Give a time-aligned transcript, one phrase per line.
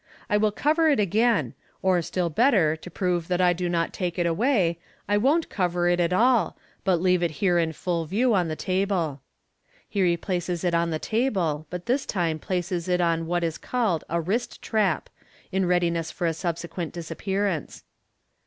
[0.31, 1.53] "I will cover it again $
[1.83, 5.87] or, still better, to prove that I do not take it away, I won't cover
[5.87, 9.21] it at all, but leave it here in full view on the table."
[9.87, 14.03] He replaces it on the table, but this time places it on what is called
[14.09, 15.07] a u wrist trap,"
[15.51, 17.83] in readiness for a subsequent disappearance.